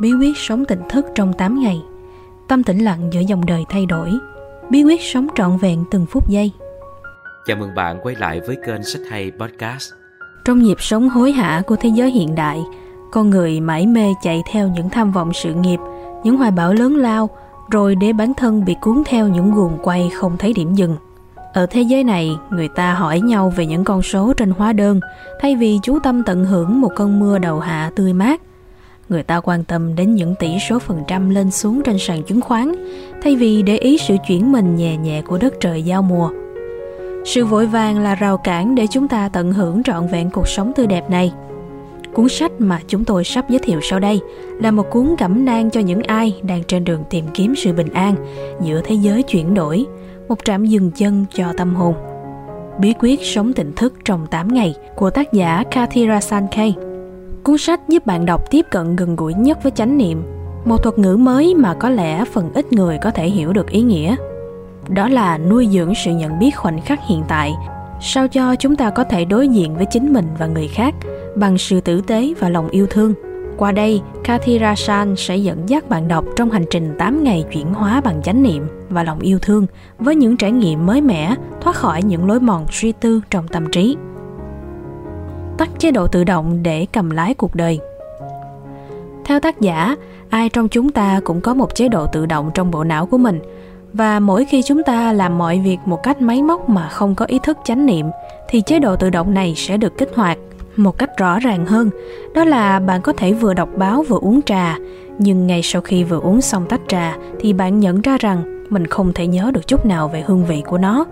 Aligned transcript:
bí 0.00 0.12
quyết 0.12 0.36
sống 0.36 0.64
tỉnh 0.64 0.82
thức 0.88 1.06
trong 1.14 1.32
8 1.32 1.60
ngày, 1.60 1.82
tâm 2.48 2.62
tĩnh 2.62 2.78
lặng 2.78 3.08
giữa 3.12 3.20
dòng 3.20 3.46
đời 3.46 3.64
thay 3.68 3.86
đổi, 3.86 4.12
bí 4.70 4.82
quyết 4.84 5.02
sống 5.02 5.26
trọn 5.34 5.56
vẹn 5.56 5.84
từng 5.90 6.06
phút 6.06 6.28
giây. 6.28 6.52
Chào 7.46 7.56
mừng 7.56 7.74
bạn 7.74 8.00
quay 8.02 8.14
lại 8.14 8.40
với 8.46 8.56
kênh 8.66 8.82
Sách 8.82 9.02
Hay 9.10 9.32
Podcast. 9.38 9.92
Trong 10.44 10.62
nhịp 10.62 10.80
sống 10.80 11.08
hối 11.08 11.32
hả 11.32 11.62
của 11.66 11.76
thế 11.76 11.88
giới 11.88 12.10
hiện 12.10 12.34
đại, 12.34 12.62
con 13.12 13.30
người 13.30 13.60
mãi 13.60 13.86
mê 13.86 14.14
chạy 14.22 14.42
theo 14.52 14.68
những 14.68 14.90
tham 14.90 15.12
vọng 15.12 15.32
sự 15.32 15.54
nghiệp, 15.54 15.78
những 16.24 16.36
hoài 16.36 16.50
bão 16.50 16.72
lớn 16.72 16.96
lao, 16.96 17.30
rồi 17.70 17.94
để 17.94 18.12
bản 18.12 18.34
thân 18.34 18.64
bị 18.64 18.76
cuốn 18.80 19.02
theo 19.06 19.28
những 19.28 19.54
guồng 19.54 19.78
quay 19.82 20.10
không 20.14 20.36
thấy 20.38 20.52
điểm 20.52 20.74
dừng. 20.74 20.96
Ở 21.54 21.66
thế 21.66 21.82
giới 21.82 22.04
này, 22.04 22.30
người 22.50 22.68
ta 22.68 22.94
hỏi 22.94 23.20
nhau 23.20 23.52
về 23.56 23.66
những 23.66 23.84
con 23.84 24.02
số 24.02 24.32
trên 24.36 24.50
hóa 24.50 24.72
đơn, 24.72 25.00
thay 25.40 25.56
vì 25.56 25.78
chú 25.82 25.98
tâm 25.98 26.22
tận 26.22 26.44
hưởng 26.44 26.80
một 26.80 26.90
cơn 26.96 27.20
mưa 27.20 27.38
đầu 27.38 27.60
hạ 27.60 27.90
tươi 27.96 28.12
mát. 28.12 28.40
Người 29.08 29.22
ta 29.22 29.40
quan 29.40 29.64
tâm 29.64 29.94
đến 29.94 30.14
những 30.14 30.34
tỷ 30.34 30.58
số 30.68 30.78
phần 30.78 31.02
trăm 31.08 31.30
lên 31.30 31.50
xuống 31.50 31.82
trên 31.82 31.98
sàn 31.98 32.22
chứng 32.22 32.40
khoán, 32.40 32.72
thay 33.22 33.36
vì 33.36 33.62
để 33.62 33.76
ý 33.76 33.98
sự 33.98 34.16
chuyển 34.28 34.52
mình 34.52 34.76
nhẹ 34.76 34.96
nhẹ 34.96 35.22
của 35.22 35.38
đất 35.38 35.54
trời 35.60 35.82
giao 35.82 36.02
mùa. 36.02 36.30
Sự 37.24 37.44
vội 37.44 37.66
vàng 37.66 37.98
là 37.98 38.14
rào 38.14 38.36
cản 38.36 38.74
để 38.74 38.86
chúng 38.90 39.08
ta 39.08 39.28
tận 39.28 39.52
hưởng 39.52 39.82
trọn 39.82 40.06
vẹn 40.06 40.30
cuộc 40.30 40.48
sống 40.48 40.72
tươi 40.76 40.86
đẹp 40.86 41.10
này. 41.10 41.32
Cuốn 42.14 42.28
sách 42.28 42.52
mà 42.58 42.80
chúng 42.88 43.04
tôi 43.04 43.24
sắp 43.24 43.50
giới 43.50 43.58
thiệu 43.58 43.80
sau 43.82 43.98
đây 43.98 44.20
là 44.60 44.70
một 44.70 44.90
cuốn 44.90 45.14
cẩm 45.18 45.44
nang 45.44 45.70
cho 45.70 45.80
những 45.80 46.02
ai 46.02 46.40
đang 46.42 46.62
trên 46.64 46.84
đường 46.84 47.04
tìm 47.10 47.24
kiếm 47.34 47.54
sự 47.56 47.72
bình 47.72 47.92
an 47.92 48.14
giữa 48.62 48.80
thế 48.84 48.94
giới 48.94 49.22
chuyển 49.22 49.54
đổi, 49.54 49.86
một 50.28 50.44
trạm 50.44 50.64
dừng 50.64 50.90
chân 50.90 51.24
cho 51.34 51.52
tâm 51.56 51.74
hồn. 51.74 51.94
Bí 52.80 52.94
quyết 52.98 53.20
sống 53.22 53.52
tỉnh 53.52 53.72
thức 53.72 53.94
trong 54.04 54.26
8 54.26 54.54
ngày 54.54 54.74
của 54.96 55.10
tác 55.10 55.32
giả 55.32 55.64
Kathy 55.70 56.06
Rasankey. 56.08 56.74
Cuốn 57.46 57.58
sách 57.58 57.88
giúp 57.88 58.06
bạn 58.06 58.26
đọc 58.26 58.50
tiếp 58.50 58.66
cận 58.70 58.96
gần 58.96 59.16
gũi 59.16 59.34
nhất 59.34 59.62
với 59.62 59.72
chánh 59.72 59.98
niệm, 59.98 60.22
một 60.64 60.82
thuật 60.82 60.98
ngữ 60.98 61.16
mới 61.16 61.54
mà 61.54 61.74
có 61.74 61.90
lẽ 61.90 62.24
phần 62.24 62.50
ít 62.54 62.72
người 62.72 62.98
có 63.02 63.10
thể 63.10 63.28
hiểu 63.28 63.52
được 63.52 63.70
ý 63.70 63.82
nghĩa. 63.82 64.16
Đó 64.88 65.08
là 65.08 65.38
nuôi 65.38 65.68
dưỡng 65.72 65.92
sự 66.04 66.10
nhận 66.10 66.38
biết 66.38 66.50
khoảnh 66.56 66.80
khắc 66.80 67.00
hiện 67.08 67.22
tại, 67.28 67.54
sao 68.00 68.28
cho 68.28 68.56
chúng 68.56 68.76
ta 68.76 68.90
có 68.90 69.04
thể 69.04 69.24
đối 69.24 69.48
diện 69.48 69.76
với 69.76 69.86
chính 69.90 70.12
mình 70.12 70.26
và 70.38 70.46
người 70.46 70.68
khác 70.68 70.94
bằng 71.36 71.58
sự 71.58 71.80
tử 71.80 72.00
tế 72.00 72.34
và 72.40 72.48
lòng 72.48 72.68
yêu 72.68 72.86
thương. 72.90 73.14
Qua 73.56 73.72
đây, 73.72 74.00
Kathy 74.24 74.58
Rasan 74.58 75.16
sẽ 75.16 75.36
dẫn 75.36 75.68
dắt 75.68 75.88
bạn 75.88 76.08
đọc 76.08 76.24
trong 76.36 76.50
hành 76.50 76.64
trình 76.70 76.94
8 76.98 77.24
ngày 77.24 77.44
chuyển 77.52 77.74
hóa 77.74 78.00
bằng 78.00 78.22
chánh 78.22 78.42
niệm 78.42 78.66
và 78.88 79.02
lòng 79.02 79.20
yêu 79.20 79.38
thương 79.38 79.66
với 79.98 80.16
những 80.16 80.36
trải 80.36 80.52
nghiệm 80.52 80.86
mới 80.86 81.00
mẻ, 81.00 81.34
thoát 81.60 81.76
khỏi 81.76 82.02
những 82.02 82.26
lối 82.26 82.40
mòn 82.40 82.66
suy 82.70 82.92
tư 82.92 83.20
trong 83.30 83.48
tâm 83.48 83.66
trí. 83.72 83.96
Tắt 85.58 85.68
chế 85.78 85.90
độ 85.90 86.06
tự 86.06 86.24
động 86.24 86.62
để 86.62 86.86
cầm 86.92 87.10
lái 87.10 87.34
cuộc 87.34 87.54
đời. 87.54 87.78
Theo 89.24 89.40
tác 89.40 89.60
giả, 89.60 89.96
ai 90.30 90.48
trong 90.48 90.68
chúng 90.68 90.90
ta 90.90 91.20
cũng 91.24 91.40
có 91.40 91.54
một 91.54 91.74
chế 91.74 91.88
độ 91.88 92.06
tự 92.06 92.26
động 92.26 92.50
trong 92.54 92.70
bộ 92.70 92.84
não 92.84 93.06
của 93.06 93.18
mình 93.18 93.40
và 93.92 94.20
mỗi 94.20 94.44
khi 94.44 94.62
chúng 94.62 94.82
ta 94.82 95.12
làm 95.12 95.38
mọi 95.38 95.60
việc 95.64 95.78
một 95.84 96.02
cách 96.02 96.22
máy 96.22 96.42
móc 96.42 96.68
mà 96.68 96.88
không 96.88 97.14
có 97.14 97.24
ý 97.24 97.38
thức 97.42 97.58
chánh 97.64 97.86
niệm 97.86 98.06
thì 98.48 98.60
chế 98.60 98.78
độ 98.78 98.96
tự 98.96 99.10
động 99.10 99.34
này 99.34 99.54
sẽ 99.56 99.76
được 99.76 99.98
kích 99.98 100.10
hoạt 100.14 100.38
một 100.76 100.98
cách 100.98 101.10
rõ 101.18 101.38
ràng 101.38 101.66
hơn 101.66 101.90
đó 102.34 102.44
là 102.44 102.80
bạn 102.80 103.02
có 103.02 103.12
thể 103.12 103.32
vừa 103.32 103.54
đọc 103.54 103.68
báo 103.76 104.02
vừa 104.08 104.18
uống 104.20 104.42
trà 104.42 104.78
nhưng 105.18 105.46
ngay 105.46 105.60
sau 105.62 105.82
khi 105.82 106.04
vừa 106.04 106.20
uống 106.20 106.40
xong 106.40 106.66
tách 106.68 106.80
trà 106.88 107.16
thì 107.40 107.52
bạn 107.52 107.80
nhận 107.80 108.00
ra 108.00 108.16
rằng 108.20 108.66
mình 108.70 108.86
không 108.86 109.12
thể 109.12 109.26
nhớ 109.26 109.50
được 109.54 109.66
chút 109.66 109.86
nào 109.86 110.08
về 110.08 110.24
hương 110.26 110.44
vị 110.44 110.62
của 110.66 110.78
nó 110.78 111.04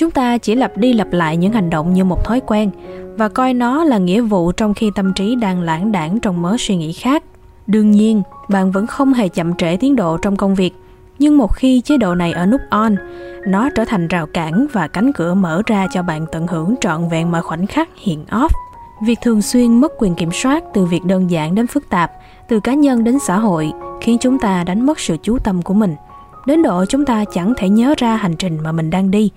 chúng 0.00 0.10
ta 0.10 0.38
chỉ 0.38 0.54
lặp 0.54 0.76
đi 0.76 0.92
lặp 0.92 1.12
lại 1.12 1.36
những 1.36 1.52
hành 1.52 1.70
động 1.70 1.92
như 1.92 2.04
một 2.04 2.24
thói 2.24 2.40
quen 2.46 2.70
và 3.16 3.28
coi 3.28 3.54
nó 3.54 3.84
là 3.84 3.98
nghĩa 3.98 4.20
vụ 4.20 4.52
trong 4.52 4.74
khi 4.74 4.90
tâm 4.94 5.12
trí 5.14 5.34
đang 5.34 5.62
lãng 5.62 5.92
đảng 5.92 6.20
trong 6.20 6.42
mớ 6.42 6.56
suy 6.58 6.76
nghĩ 6.76 6.92
khác. 6.92 7.22
Đương 7.66 7.90
nhiên, 7.90 8.22
bạn 8.48 8.70
vẫn 8.70 8.86
không 8.86 9.12
hề 9.12 9.28
chậm 9.28 9.54
trễ 9.54 9.76
tiến 9.76 9.96
độ 9.96 10.16
trong 10.16 10.36
công 10.36 10.54
việc, 10.54 10.74
nhưng 11.18 11.38
một 11.38 11.54
khi 11.54 11.80
chế 11.80 11.96
độ 11.96 12.14
này 12.14 12.32
ở 12.32 12.46
nút 12.46 12.60
on, 12.70 12.96
nó 13.46 13.70
trở 13.76 13.84
thành 13.84 14.08
rào 14.08 14.26
cản 14.26 14.66
và 14.72 14.88
cánh 14.88 15.12
cửa 15.12 15.34
mở 15.34 15.62
ra 15.66 15.86
cho 15.92 16.02
bạn 16.02 16.26
tận 16.32 16.46
hưởng 16.46 16.74
trọn 16.80 17.08
vẹn 17.08 17.30
mọi 17.30 17.42
khoảnh 17.42 17.66
khắc 17.66 17.88
hiện 17.96 18.24
off. 18.30 18.50
Việc 19.02 19.18
thường 19.22 19.42
xuyên 19.42 19.80
mất 19.80 19.92
quyền 19.98 20.14
kiểm 20.14 20.30
soát 20.32 20.64
từ 20.74 20.84
việc 20.84 21.04
đơn 21.04 21.30
giản 21.30 21.54
đến 21.54 21.66
phức 21.66 21.90
tạp, 21.90 22.12
từ 22.48 22.60
cá 22.60 22.74
nhân 22.74 23.04
đến 23.04 23.18
xã 23.26 23.38
hội, 23.38 23.72
khiến 24.00 24.18
chúng 24.20 24.38
ta 24.38 24.64
đánh 24.64 24.86
mất 24.86 25.00
sự 25.00 25.16
chú 25.22 25.38
tâm 25.38 25.62
của 25.62 25.74
mình. 25.74 25.94
Đến 26.46 26.62
độ 26.62 26.84
chúng 26.88 27.04
ta 27.04 27.24
chẳng 27.32 27.52
thể 27.56 27.68
nhớ 27.68 27.94
ra 27.98 28.16
hành 28.16 28.36
trình 28.36 28.58
mà 28.62 28.72
mình 28.72 28.90
đang 28.90 29.10
đi 29.10 29.30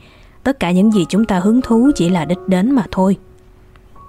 tất 0.43 0.59
cả 0.59 0.71
những 0.71 0.91
gì 0.91 1.05
chúng 1.09 1.25
ta 1.25 1.39
hứng 1.39 1.61
thú 1.61 1.91
chỉ 1.95 2.09
là 2.09 2.25
đích 2.25 2.39
đến 2.47 2.71
mà 2.71 2.83
thôi. 2.91 3.17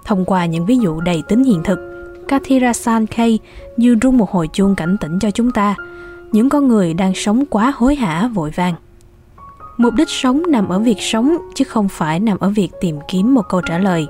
Thông 0.05 0.25
qua 0.25 0.45
những 0.45 0.65
ví 0.65 0.77
dụ 0.77 1.01
đầy 1.01 1.23
tính 1.27 1.43
hiện 1.43 1.63
thực, 1.63 1.79
Kathira 2.27 2.73
Sankey 2.73 3.39
như 3.77 3.97
rung 4.01 4.17
một 4.17 4.31
hồi 4.31 4.47
chuông 4.53 4.75
cảnh 4.75 4.97
tỉnh 5.01 5.19
cho 5.19 5.31
chúng 5.31 5.51
ta. 5.51 5.75
Những 6.31 6.49
con 6.49 6.67
người 6.67 6.93
đang 6.93 7.13
sống 7.15 7.45
quá 7.45 7.73
hối 7.75 7.95
hả, 7.95 8.29
vội 8.33 8.49
vàng. 8.55 8.73
Mục 9.77 9.93
đích 9.93 10.09
sống 10.09 10.43
nằm 10.47 10.69
ở 10.69 10.79
việc 10.79 10.97
sống, 10.99 11.37
chứ 11.55 11.65
không 11.65 11.87
phải 11.89 12.19
nằm 12.19 12.39
ở 12.39 12.49
việc 12.49 12.69
tìm 12.81 12.99
kiếm 13.07 13.33
một 13.35 13.49
câu 13.49 13.61
trả 13.61 13.77
lời. 13.77 14.07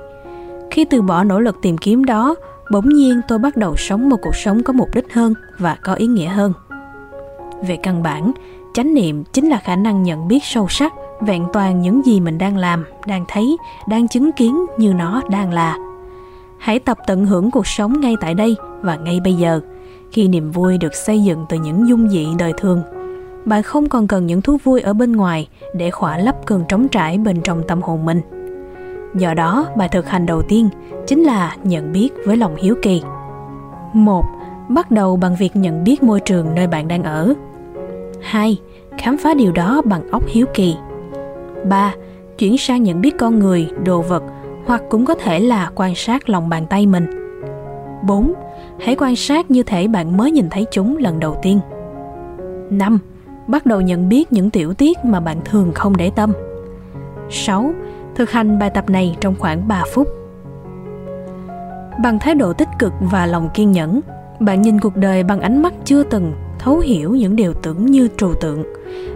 Khi 0.70 0.84
từ 0.84 1.02
bỏ 1.02 1.24
nỗ 1.24 1.40
lực 1.40 1.56
tìm 1.62 1.78
kiếm 1.78 2.04
đó, 2.04 2.34
bỗng 2.70 2.88
nhiên 2.88 3.20
tôi 3.28 3.38
bắt 3.38 3.56
đầu 3.56 3.76
sống 3.76 4.08
một 4.08 4.16
cuộc 4.22 4.36
sống 4.36 4.62
có 4.62 4.72
mục 4.72 4.88
đích 4.94 5.14
hơn 5.14 5.34
và 5.58 5.76
có 5.82 5.94
ý 5.94 6.06
nghĩa 6.06 6.28
hơn. 6.28 6.52
Về 7.66 7.76
căn 7.82 8.02
bản, 8.02 8.32
chánh 8.74 8.94
niệm 8.94 9.24
chính 9.32 9.48
là 9.48 9.58
khả 9.58 9.76
năng 9.76 10.02
nhận 10.02 10.28
biết 10.28 10.44
sâu 10.44 10.66
sắc 10.68 10.92
vẹn 11.20 11.46
toàn 11.52 11.80
những 11.80 12.06
gì 12.06 12.20
mình 12.20 12.38
đang 12.38 12.56
làm, 12.56 12.84
đang 13.06 13.24
thấy, 13.28 13.56
đang 13.88 14.08
chứng 14.08 14.32
kiến 14.32 14.66
như 14.78 14.92
nó 14.92 15.22
đang 15.30 15.52
là. 15.52 15.76
Hãy 16.58 16.78
tập 16.78 16.98
tận 17.06 17.26
hưởng 17.26 17.50
cuộc 17.50 17.66
sống 17.66 18.00
ngay 18.00 18.16
tại 18.20 18.34
đây 18.34 18.56
và 18.82 18.96
ngay 18.96 19.20
bây 19.24 19.34
giờ, 19.34 19.60
khi 20.10 20.28
niềm 20.28 20.50
vui 20.50 20.78
được 20.78 20.94
xây 20.94 21.22
dựng 21.22 21.46
từ 21.48 21.56
những 21.58 21.88
dung 21.88 22.08
dị 22.08 22.26
đời 22.38 22.52
thường. 22.56 22.82
Bạn 23.44 23.62
không 23.62 23.88
còn 23.88 24.06
cần 24.06 24.26
những 24.26 24.42
thú 24.42 24.56
vui 24.64 24.80
ở 24.80 24.92
bên 24.92 25.12
ngoài 25.12 25.48
để 25.74 25.90
khỏa 25.90 26.18
lấp 26.18 26.46
cơn 26.46 26.64
trống 26.68 26.88
trải 26.88 27.18
bên 27.18 27.40
trong 27.40 27.62
tâm 27.68 27.82
hồn 27.82 28.04
mình. 28.04 28.20
Do 29.14 29.34
đó, 29.34 29.66
bài 29.76 29.88
thực 29.88 30.08
hành 30.08 30.26
đầu 30.26 30.42
tiên 30.42 30.68
chính 31.06 31.22
là 31.22 31.56
nhận 31.64 31.92
biết 31.92 32.10
với 32.26 32.36
lòng 32.36 32.56
hiếu 32.56 32.74
kỳ. 32.82 33.02
Một, 33.92 34.24
bắt 34.68 34.90
đầu 34.90 35.16
bằng 35.16 35.36
việc 35.36 35.56
nhận 35.56 35.84
biết 35.84 36.02
môi 36.02 36.20
trường 36.20 36.54
nơi 36.54 36.66
bạn 36.66 36.88
đang 36.88 37.02
ở. 37.02 37.34
Hai, 38.22 38.60
khám 38.98 39.16
phá 39.18 39.34
điều 39.34 39.52
đó 39.52 39.82
bằng 39.84 40.10
óc 40.10 40.22
hiếu 40.26 40.46
kỳ 40.54 40.76
ba 41.68 41.94
chuyển 42.38 42.58
sang 42.58 42.82
nhận 42.82 43.00
biết 43.00 43.14
con 43.18 43.38
người 43.38 43.68
đồ 43.84 44.02
vật 44.02 44.22
hoặc 44.66 44.82
cũng 44.90 45.04
có 45.04 45.14
thể 45.14 45.40
là 45.40 45.70
quan 45.74 45.94
sát 45.94 46.28
lòng 46.28 46.48
bàn 46.48 46.66
tay 46.70 46.86
mình 46.86 47.06
4. 48.06 48.32
Hãy 48.80 48.96
quan 48.98 49.16
sát 49.16 49.50
như 49.50 49.62
thể 49.62 49.88
bạn 49.88 50.16
mới 50.16 50.30
nhìn 50.30 50.50
thấy 50.50 50.66
chúng 50.70 50.96
lần 50.96 51.20
đầu 51.20 51.36
tiên. 51.42 51.60
5. 52.70 52.98
Bắt 53.46 53.66
đầu 53.66 53.80
nhận 53.80 54.08
biết 54.08 54.32
những 54.32 54.50
tiểu 54.50 54.74
tiết 54.74 54.98
mà 55.04 55.20
bạn 55.20 55.40
thường 55.44 55.72
không 55.74 55.96
để 55.96 56.10
tâm. 56.10 56.32
6. 57.30 57.70
Thực 58.14 58.30
hành 58.30 58.58
bài 58.58 58.70
tập 58.70 58.90
này 58.90 59.16
trong 59.20 59.34
khoảng 59.38 59.68
3 59.68 59.82
phút. 59.94 60.08
Bằng 62.02 62.18
thái 62.18 62.34
độ 62.34 62.52
tích 62.52 62.68
cực 62.78 62.92
và 63.00 63.26
lòng 63.26 63.48
kiên 63.54 63.72
nhẫn, 63.72 64.00
bạn 64.40 64.62
nhìn 64.62 64.80
cuộc 64.80 64.96
đời 64.96 65.22
bằng 65.22 65.40
ánh 65.40 65.62
mắt 65.62 65.74
chưa 65.84 66.02
từng 66.02 66.32
thấu 66.58 66.78
hiểu 66.78 67.14
những 67.14 67.36
điều 67.36 67.52
tưởng 67.52 67.86
như 67.86 68.08
trừu 68.16 68.34
tượng. 68.40 68.64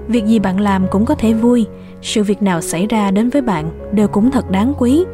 Việc 0.09 0.27
gì 0.27 0.39
bạn 0.39 0.61
làm 0.61 0.87
cũng 0.91 1.05
có 1.05 1.15
thể 1.15 1.33
vui, 1.33 1.67
sự 2.03 2.23
việc 2.23 2.43
nào 2.43 2.61
xảy 2.61 2.87
ra 2.87 3.11
đến 3.11 3.31
với 3.31 3.43
bạn 3.43 3.71
đều 3.93 4.09
cũng 4.09 4.31
thật 4.31 4.51
đáng 4.51 4.75
quý, 4.79 5.05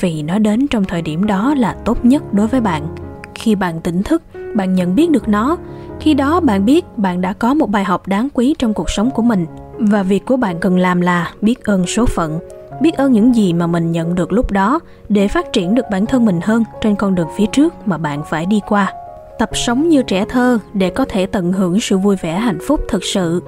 vì 0.00 0.22
nó 0.22 0.38
đến 0.38 0.66
trong 0.68 0.84
thời 0.84 1.02
điểm 1.02 1.26
đó 1.26 1.54
là 1.54 1.72
tốt 1.84 2.04
nhất 2.04 2.34
đối 2.34 2.46
với 2.46 2.60
bạn. 2.60 2.94
Khi 3.34 3.54
bạn 3.54 3.80
tỉnh 3.80 4.02
thức 4.02 4.22
bạn 4.54 4.74
nhận 4.74 4.94
biết 4.94 5.10
được 5.10 5.28
nó. 5.28 5.56
Khi 6.00 6.14
đó 6.14 6.40
bạn 6.40 6.64
biết 6.64 6.84
bạn 6.96 7.20
đã 7.20 7.32
có 7.32 7.54
một 7.54 7.70
bài 7.70 7.84
học 7.84 8.06
đáng 8.06 8.28
quý 8.34 8.54
trong 8.58 8.74
cuộc 8.74 8.90
sống 8.90 9.10
của 9.10 9.22
mình. 9.22 9.46
Và 9.78 10.02
việc 10.02 10.26
của 10.26 10.36
bạn 10.36 10.58
cần 10.60 10.78
làm 10.78 11.00
là 11.00 11.32
biết 11.40 11.64
ơn 11.64 11.86
số 11.86 12.06
phận 12.06 12.38
biết 12.80 12.96
ơn 12.96 13.12
những 13.12 13.34
gì 13.34 13.52
mà 13.52 13.66
mình 13.66 13.92
nhận 13.92 14.14
được 14.14 14.32
lúc 14.32 14.50
đó 14.50 14.80
để 15.08 15.28
phát 15.28 15.52
triển 15.52 15.74
được 15.74 15.84
bản 15.90 16.06
thân 16.06 16.24
mình 16.24 16.40
hơn 16.42 16.64
trên 16.80 16.96
con 16.96 17.14
đường 17.14 17.28
phía 17.36 17.46
trước 17.46 17.74
mà 17.86 17.98
bạn 17.98 18.22
phải 18.28 18.46
đi 18.46 18.60
qua. 18.68 18.92
Tập 19.38 19.50
sống 19.52 19.88
như 19.88 20.02
trẻ 20.02 20.24
thơ 20.28 20.58
để 20.74 20.90
có 20.90 21.04
thể 21.04 21.26
tận 21.26 21.52
hưởng 21.52 21.80
sự 21.80 21.98
vui 21.98 22.16
vẻ 22.16 22.38
hạnh 22.38 22.58
phúc 22.66 22.80
thực 22.88 23.04
sự 23.04 23.42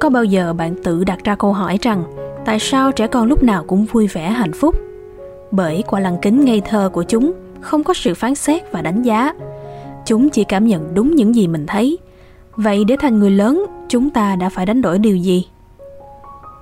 có 0.00 0.10
bao 0.10 0.24
giờ 0.24 0.52
bạn 0.52 0.74
tự 0.84 1.04
đặt 1.04 1.24
ra 1.24 1.34
câu 1.34 1.52
hỏi 1.52 1.78
rằng, 1.82 2.04
tại 2.44 2.58
sao 2.58 2.92
trẻ 2.92 3.06
con 3.06 3.28
lúc 3.28 3.42
nào 3.42 3.64
cũng 3.66 3.84
vui 3.84 4.06
vẻ, 4.06 4.30
hạnh 4.30 4.52
phúc? 4.52 4.74
Bởi 5.50 5.84
qua 5.86 6.00
lăng 6.00 6.18
kính 6.22 6.44
ngây 6.44 6.60
thơ 6.60 6.90
của 6.92 7.02
chúng, 7.02 7.32
không 7.60 7.84
có 7.84 7.94
sự 7.94 8.14
phán 8.14 8.34
xét 8.34 8.72
và 8.72 8.82
đánh 8.82 9.02
giá. 9.02 9.34
Chúng 10.06 10.28
chỉ 10.28 10.44
cảm 10.44 10.66
nhận 10.66 10.94
đúng 10.94 11.14
những 11.14 11.34
gì 11.34 11.46
mình 11.46 11.66
thấy. 11.66 11.98
Vậy 12.56 12.84
để 12.84 12.96
thành 13.00 13.18
người 13.18 13.30
lớn, 13.30 13.66
chúng 13.88 14.10
ta 14.10 14.36
đã 14.36 14.48
phải 14.48 14.66
đánh 14.66 14.82
đổi 14.82 14.98
điều 14.98 15.16
gì? 15.16 15.46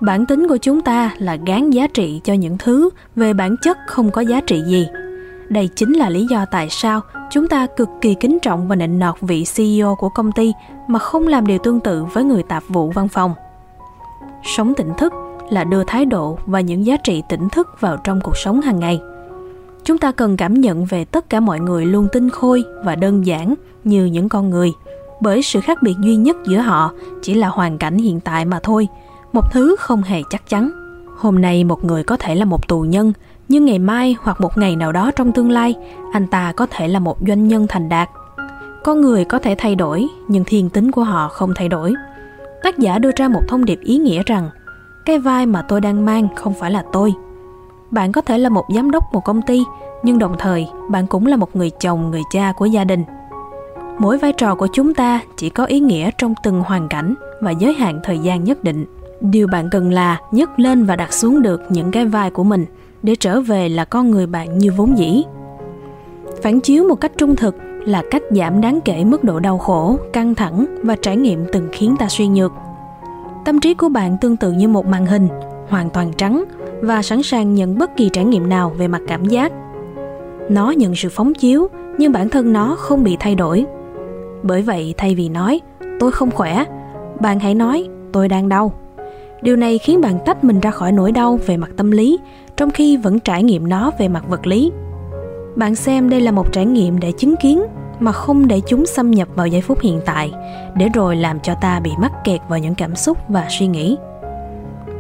Bản 0.01 0.27
tính 0.27 0.49
của 0.49 0.57
chúng 0.57 0.81
ta 0.81 1.15
là 1.19 1.37
gán 1.47 1.71
giá 1.71 1.87
trị 1.87 2.21
cho 2.25 2.33
những 2.33 2.59
thứ 2.59 2.91
về 3.17 3.33
bản 3.33 3.57
chất 3.63 3.79
không 3.87 4.11
có 4.11 4.21
giá 4.21 4.41
trị 4.41 4.63
gì 4.67 4.89
đây 5.49 5.69
chính 5.77 5.93
là 5.93 6.09
lý 6.09 6.27
do 6.31 6.45
tại 6.51 6.69
sao 6.71 7.01
chúng 7.31 7.49
ta 7.49 7.67
cực 7.67 7.89
kỳ 8.01 8.15
kính 8.15 8.39
trọng 8.43 8.69
và 8.69 8.77
nịnh 8.77 8.99
nọt 8.99 9.21
vị 9.21 9.45
ceo 9.57 9.97
của 9.99 10.09
công 10.09 10.33
ty 10.33 10.53
mà 10.87 10.99
không 10.99 11.27
làm 11.27 11.47
điều 11.47 11.59
tương 11.59 11.81
tự 11.81 12.05
với 12.05 12.25
người 12.25 12.43
tạp 12.43 12.63
vụ 12.69 12.91
văn 12.91 13.09
phòng 13.09 13.35
sống 14.43 14.75
tỉnh 14.75 14.93
thức 14.99 15.13
là 15.51 15.65
đưa 15.65 15.85
thái 15.85 16.05
độ 16.05 16.39
và 16.47 16.61
những 16.61 16.87
giá 16.87 16.97
trị 16.97 17.23
tỉnh 17.29 17.49
thức 17.49 17.69
vào 17.81 17.97
trong 17.97 18.21
cuộc 18.21 18.37
sống 18.37 18.61
hàng 18.61 18.81
ngày 18.81 19.01
chúng 19.89 19.99
ta 19.99 20.13
cần 20.13 20.37
cảm 20.37 20.55
nhận 20.55 20.85
về 20.85 21.05
tất 21.05 21.31
cả 21.31 21.41
mọi 21.41 21.61
người 21.61 21.87
luôn 21.87 22.09
tinh 22.13 22.31
khôi 22.31 22.65
và 22.85 22.95
đơn 22.95 23.27
giản 23.27 23.55
như 23.85 24.05
những 24.05 24.29
con 24.29 24.51
người, 24.51 24.73
bởi 25.21 25.43
sự 25.43 25.61
khác 25.61 25.83
biệt 25.83 25.95
duy 26.01 26.17
nhất 26.17 26.37
giữa 26.47 26.59
họ 26.59 26.93
chỉ 27.23 27.35
là 27.35 27.49
hoàn 27.49 27.79
cảnh 27.79 27.99
hiện 27.99 28.21
tại 28.21 28.45
mà 28.45 28.61
thôi, 28.63 28.89
một 29.33 29.53
thứ 29.53 29.77
không 29.79 30.03
hề 30.03 30.23
chắc 30.31 30.49
chắn. 30.49 30.71
Hôm 31.17 31.41
nay 31.41 31.65
một 31.65 31.85
người 31.85 32.03
có 32.03 32.17
thể 32.17 32.35
là 32.35 32.45
một 32.45 32.69
tù 32.69 32.81
nhân, 32.81 33.13
nhưng 33.49 33.65
ngày 33.65 33.79
mai 33.79 34.17
hoặc 34.21 34.41
một 34.41 34.59
ngày 34.59 34.77
nào 34.77 34.93
đó 34.93 35.11
trong 35.17 35.33
tương 35.33 35.51
lai, 35.51 35.75
anh 36.13 36.27
ta 36.27 36.53
có 36.53 36.67
thể 36.71 36.89
là 36.89 36.99
một 36.99 37.19
doanh 37.29 37.49
nhân 37.49 37.67
thành 37.69 37.89
đạt. 37.89 38.11
Con 38.85 39.01
người 39.01 39.25
có 39.25 39.39
thể 39.39 39.55
thay 39.59 39.75
đổi, 39.75 40.07
nhưng 40.29 40.45
thiên 40.45 40.71
tính 40.71 40.91
của 40.91 41.03
họ 41.03 41.29
không 41.29 41.53
thay 41.55 41.69
đổi. 41.69 41.95
Tác 42.63 42.79
giả 42.79 42.99
đưa 42.99 43.11
ra 43.17 43.29
một 43.29 43.43
thông 43.49 43.65
điệp 43.65 43.81
ý 43.81 43.99
nghĩa 43.99 44.23
rằng 44.27 44.51
cái 45.05 45.19
vai 45.19 45.47
mà 45.47 45.63
tôi 45.63 45.81
đang 45.81 46.05
mang 46.05 46.29
không 46.37 46.55
phải 46.55 46.71
là 46.71 46.85
tôi. 46.93 47.15
Bạn 47.91 48.13
có 48.13 48.21
thể 48.21 48.39
là 48.39 48.49
một 48.49 48.65
giám 48.75 48.91
đốc 48.91 49.05
một 49.13 49.25
công 49.25 49.43
ty, 49.43 49.65
nhưng 50.03 50.19
đồng 50.19 50.35
thời 50.39 50.69
bạn 50.89 51.07
cũng 51.07 51.27
là 51.27 51.37
một 51.37 51.57
người 51.57 51.71
chồng, 51.71 52.11
người 52.11 52.23
cha 52.33 52.53
của 52.53 52.67
gia 52.67 52.85
đình. 52.85 53.05
Mỗi 53.99 54.19
vai 54.19 54.33
trò 54.33 54.55
của 54.55 54.69
chúng 54.73 54.95
ta 54.95 55.21
chỉ 55.37 55.51
có 55.51 55.65
ý 55.65 55.81
nghĩa 55.81 56.11
trong 56.19 56.35
từng 56.45 56.61
hoàn 56.61 56.89
cảnh 56.89 57.15
và 57.41 57.51
giới 57.51 57.75
hạn 57.75 58.01
thời 58.05 58.19
gian 58.19 58.45
nhất 58.45 58.65
định. 58.65 58.85
Điều 59.21 59.47
bạn 59.47 59.69
cần 59.71 59.91
là 59.91 60.21
nhấc 60.31 60.59
lên 60.59 60.85
và 60.85 60.97
đặt 60.97 61.13
xuống 61.13 61.43
được 61.43 61.63
những 61.69 61.91
cái 61.91 62.05
vai 62.05 62.31
của 62.31 62.45
mình 62.45 62.67
để 63.03 63.15
trở 63.15 63.41
về 63.41 63.69
là 63.69 63.85
con 63.85 64.11
người 64.11 64.27
bạn 64.27 64.59
như 64.59 64.71
vốn 64.77 64.99
dĩ. 64.99 65.23
Phản 66.43 66.61
chiếu 66.61 66.85
một 66.89 66.95
cách 66.95 67.13
trung 67.17 67.37
thực 67.37 67.57
là 67.85 68.03
cách 68.11 68.23
giảm 68.31 68.61
đáng 68.61 68.81
kể 68.85 69.05
mức 69.05 69.25
độ 69.25 69.41
đau 69.41 69.59
khổ, 69.59 69.97
căng 70.13 70.35
thẳng 70.35 70.67
và 70.83 70.97
trải 70.97 71.17
nghiệm 71.17 71.45
từng 71.53 71.69
khiến 71.73 71.97
ta 71.99 72.09
suy 72.09 72.29
nhược. 72.29 72.53
Tâm 73.45 73.61
trí 73.61 73.75
của 73.75 73.89
bạn 73.89 74.17
tương 74.21 74.37
tự 74.37 74.53
như 74.53 74.69
một 74.69 74.87
màn 74.87 75.07
hình, 75.07 75.29
hoàn 75.69 75.91
toàn 75.91 76.13
trắng 76.17 76.45
và 76.81 77.03
sẵn 77.03 77.23
sàng 77.23 77.55
nhận 77.55 77.79
bất 77.79 77.97
kỳ 77.97 78.09
trải 78.13 78.25
nghiệm 78.25 78.49
nào 78.49 78.73
về 78.79 78.89
mặt 78.89 79.03
cảm 79.07 79.25
giác. 79.25 79.53
Nó 80.49 80.71
nhận 80.71 80.95
sự 80.95 81.09
phóng 81.09 81.35
chiếu, 81.35 81.69
nhưng 81.99 82.13
bản 82.13 82.29
thân 82.29 82.53
nó 82.53 82.77
không 82.79 83.05
bị 83.05 83.17
thay 83.21 83.35
đổi. 83.35 83.65
Bởi 84.43 84.63
vậy, 84.63 84.95
thay 84.97 85.15
vì 85.15 85.29
nói, 85.29 85.61
tôi 86.01 86.13
không 86.13 86.31
khỏe, 86.31 86.65
bạn 87.21 87.41
hãy 87.41 87.55
nói, 87.55 87.89
tôi 88.13 88.29
đang 88.29 88.49
đau. 88.49 88.73
Điều 89.43 89.57
này 89.57 89.79
khiến 89.79 90.01
bạn 90.01 90.19
tách 90.25 90.45
mình 90.45 90.61
ra 90.61 90.71
khỏi 90.71 90.93
nỗi 90.93 91.13
đau 91.13 91.39
về 91.47 91.57
mặt 91.57 91.71
tâm 91.77 91.91
lý, 91.91 92.19
trong 92.59 92.71
khi 92.71 92.97
vẫn 92.97 93.21
trải 93.21 93.43
nghiệm 93.43 93.69
nó 93.69 93.91
về 93.99 94.09
mặt 94.09 94.29
vật 94.29 94.47
lý. 94.47 94.73
Bạn 95.57 95.75
xem 95.75 96.11
đây 96.11 96.21
là 96.21 96.31
một 96.31 96.53
trải 96.53 96.67
nghiệm 96.67 97.01
để 97.01 97.13
chứng 97.13 97.35
kiến 97.37 97.63
mà 98.01 98.13
không 98.13 98.49
để 98.49 98.61
chúng 98.67 98.87
xâm 98.87 99.11
nhập 99.11 99.29
vào 99.35 99.47
giây 99.47 99.61
phút 99.61 99.81
hiện 99.81 100.01
tại, 100.07 100.33
để 100.77 100.89
rồi 100.95 101.17
làm 101.17 101.41
cho 101.41 101.55
ta 101.61 101.81
bị 101.81 101.91
mắc 101.99 102.13
kẹt 102.25 102.41
vào 102.49 102.59
những 102.59 102.75
cảm 102.75 102.97
xúc 102.97 103.19
và 103.29 103.47
suy 103.59 103.67
nghĩ. 103.67 103.97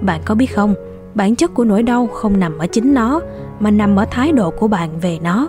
Bạn 0.00 0.20
có 0.24 0.34
biết 0.34 0.46
không, 0.46 0.74
bản 1.14 1.36
chất 1.36 1.54
của 1.54 1.64
nỗi 1.64 1.82
đau 1.82 2.06
không 2.06 2.40
nằm 2.40 2.58
ở 2.58 2.66
chính 2.66 2.94
nó, 2.94 3.20
mà 3.60 3.70
nằm 3.70 3.96
ở 3.96 4.04
thái 4.10 4.32
độ 4.32 4.50
của 4.50 4.68
bạn 4.68 5.00
về 5.00 5.18
nó. 5.22 5.48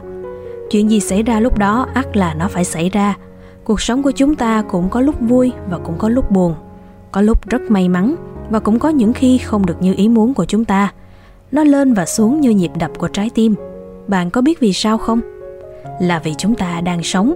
Chuyện 0.72 0.92
gì 0.92 1.00
xảy 1.00 1.24
ra 1.24 1.40
lúc 1.40 1.58
đó 1.58 1.88
ắt 1.94 2.18
là 2.18 2.34
nó 2.34 2.48
phải 2.48 2.64
xảy 2.64 2.90
ra. 2.90 3.18
Cuộc 3.64 3.82
sống 3.82 4.04
của 4.04 4.12
chúng 4.12 4.36
ta 4.36 4.62
cũng 4.62 4.90
có 4.90 5.02
lúc 5.02 5.16
vui 5.20 5.52
và 5.70 5.78
cũng 5.78 5.96
có 5.98 6.10
lúc 6.10 6.32
buồn, 6.32 6.54
có 7.12 7.22
lúc 7.22 7.50
rất 7.50 7.62
may 7.70 7.90
mắn 7.90 8.16
và 8.50 8.60
cũng 8.60 8.80
có 8.80 8.90
những 8.90 9.14
khi 9.14 9.38
không 9.38 9.66
được 9.66 9.82
như 9.82 9.94
ý 9.98 10.10
muốn 10.10 10.34
của 10.34 10.46
chúng 10.46 10.66
ta. 10.66 10.92
Nó 11.52 11.64
lên 11.64 11.94
và 11.94 12.06
xuống 12.06 12.42
như 12.42 12.50
nhịp 12.50 12.72
đập 12.80 12.92
của 12.98 13.08
trái 13.08 13.30
tim. 13.36 13.56
Bạn 14.08 14.30
có 14.30 14.42
biết 14.42 14.60
vì 14.60 14.74
sao 14.74 14.98
không? 14.98 15.22
Là 16.02 16.20
vì 16.24 16.34
chúng 16.38 16.56
ta 16.56 16.82
đang 16.82 17.04
sống, 17.04 17.36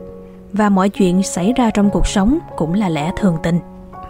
và 0.53 0.69
mọi 0.69 0.89
chuyện 0.89 1.23
xảy 1.23 1.53
ra 1.53 1.69
trong 1.69 1.89
cuộc 1.89 2.07
sống 2.07 2.39
cũng 2.57 2.73
là 2.73 2.89
lẽ 2.89 3.11
thường 3.17 3.37
tình. 3.43 3.59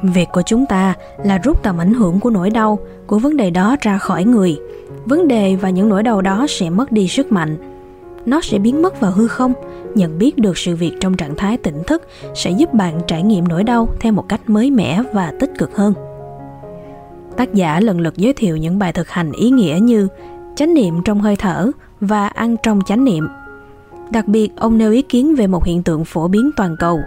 Việc 0.02 0.30
của 0.34 0.42
chúng 0.46 0.66
ta 0.66 0.94
là 1.24 1.38
rút 1.38 1.64
tầm 1.64 1.78
ảnh 1.78 1.94
hưởng 1.94 2.20
của 2.20 2.30
nỗi 2.30 2.50
đau, 2.50 2.80
của 3.08 3.20
vấn 3.20 3.38
đề 3.38 3.50
đó 3.50 3.76
ra 3.82 3.98
khỏi 3.98 4.24
người. 4.24 4.58
Vấn 5.06 5.28
đề 5.28 5.56
và 5.56 5.70
những 5.70 5.90
nỗi 5.90 6.04
đau 6.04 6.22
đó 6.22 6.46
sẽ 6.50 6.70
mất 6.70 6.92
đi 6.92 7.08
sức 7.08 7.32
mạnh. 7.32 7.58
Nó 8.26 8.42
sẽ 8.42 8.58
biến 8.58 8.82
mất 8.82 9.00
vào 9.00 9.12
hư 9.12 9.28
không. 9.28 9.54
Nhận 9.96 10.18
biết 10.18 10.38
được 10.38 10.58
sự 10.58 10.76
việc 10.76 10.94
trong 11.00 11.18
trạng 11.18 11.36
thái 11.36 11.58
tỉnh 11.58 11.84
thức 11.88 12.08
sẽ 12.36 12.52
giúp 12.52 12.74
bạn 12.74 13.02
trải 13.08 13.24
nghiệm 13.24 13.48
nỗi 13.48 13.64
đau 13.64 13.88
theo 14.00 14.14
một 14.14 14.30
cách 14.30 14.50
mới 14.50 14.72
mẻ 14.72 15.02
và 15.14 15.34
tích 15.40 15.52
cực 15.58 15.76
hơn. 15.76 15.94
Tác 17.38 17.54
giả 17.54 17.80
lần 17.80 18.00
lượt 18.00 18.18
giới 18.18 18.34
thiệu 18.34 18.58
những 18.58 18.80
bài 18.80 18.94
thực 18.94 19.10
hành 19.10 19.32
ý 19.32 19.50
nghĩa 19.50 19.80
như 19.82 20.08
chánh 20.56 20.74
niệm 20.74 21.02
trong 21.06 21.22
hơi 21.22 21.36
thở 21.36 21.72
và 22.02 22.28
ăn 22.28 22.56
trong 22.64 22.82
chánh 22.86 23.04
niệm. 23.04 23.28
Đặc 24.12 24.28
biệt, 24.28 24.52
ông 24.58 24.78
nêu 24.78 24.92
ý 24.92 25.02
kiến 25.02 25.36
về 25.36 25.48
một 25.48 25.66
hiện 25.66 25.84
tượng 25.84 26.06
phổ 26.06 26.28
biến 26.28 26.52
toàn 26.58 26.76
cầu, 26.80 27.00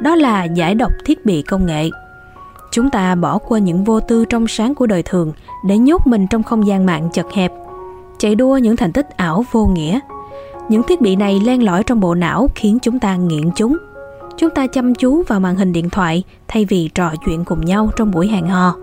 đó 0.00 0.14
là 0.16 0.44
giải 0.44 0.74
độc 0.74 0.92
thiết 1.04 1.26
bị 1.26 1.42
công 1.42 1.66
nghệ. 1.66 1.90
Chúng 2.72 2.90
ta 2.90 3.14
bỏ 3.14 3.38
qua 3.38 3.58
những 3.58 3.84
vô 3.84 4.00
tư 4.00 4.24
trong 4.24 4.48
sáng 4.48 4.74
của 4.74 4.86
đời 4.86 5.02
thường 5.02 5.32
để 5.66 5.78
nhốt 5.78 6.06
mình 6.06 6.26
trong 6.30 6.42
không 6.42 6.66
gian 6.66 6.86
mạng 6.86 7.08
chật 7.12 7.26
hẹp, 7.32 7.52
chạy 8.18 8.34
đua 8.34 8.56
những 8.56 8.76
thành 8.76 8.92
tích 8.92 9.16
ảo 9.16 9.44
vô 9.52 9.66
nghĩa. 9.66 10.00
Những 10.68 10.82
thiết 10.82 11.00
bị 11.00 11.16
này 11.16 11.40
len 11.44 11.62
lỏi 11.62 11.84
trong 11.84 12.00
bộ 12.00 12.14
não 12.14 12.48
khiến 12.54 12.78
chúng 12.82 12.98
ta 12.98 13.16
nghiện 13.16 13.50
chúng. 13.56 13.76
Chúng 14.36 14.50
ta 14.50 14.66
chăm 14.66 14.94
chú 14.94 15.22
vào 15.22 15.40
màn 15.40 15.56
hình 15.56 15.72
điện 15.72 15.90
thoại 15.90 16.22
thay 16.48 16.64
vì 16.64 16.88
trò 16.94 17.12
chuyện 17.26 17.44
cùng 17.44 17.64
nhau 17.64 17.90
trong 17.96 18.10
buổi 18.10 18.28
hẹn 18.28 18.46
hò. 18.46 18.74